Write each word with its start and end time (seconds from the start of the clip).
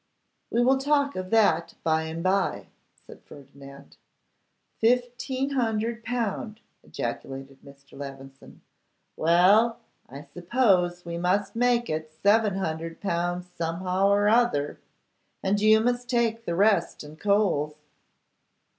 'We 0.49 0.63
will 0.63 0.77
talk 0.79 1.15
of 1.15 1.29
that 1.29 1.75
by 1.83 2.05
and 2.05 2.23
by,' 2.23 2.69
said 3.05 3.21
Ferdinand. 3.21 3.97
'Fifteen 4.79 5.51
hundred 5.51 6.03
pound!' 6.03 6.59
ejaculated 6.81 7.59
Mr. 7.63 7.95
Levison. 7.99 8.61
'Well, 9.15 9.77
I 10.09 10.23
suppose 10.23 11.05
we 11.05 11.19
must 11.19 11.55
make 11.55 11.87
it 11.87 12.09
700L. 12.23 13.43
somehow 13.43 14.07
or 14.07 14.27
other, 14.27 14.79
and 15.43 15.61
you 15.61 15.79
must 15.79 16.09
take 16.09 16.45
the 16.45 16.55
rest 16.55 17.03
in 17.03 17.15
coals. 17.15 17.75